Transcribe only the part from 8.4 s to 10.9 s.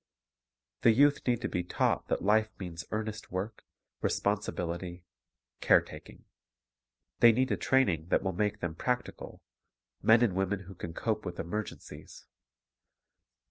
them practical,— men and women who